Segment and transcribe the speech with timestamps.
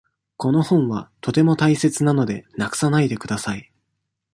[0.35, 3.71] この本はとても大切なので、なくさないでください。